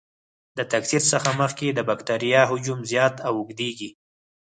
د 0.57 0.59
تکثر 0.73 1.01
څخه 1.13 1.29
مخکې 1.41 1.67
د 1.73 1.79
بکټریا 1.89 2.41
حجم 2.49 2.79
زیات 2.91 3.15
او 3.27 3.33
اوږدیږي. 3.39 3.89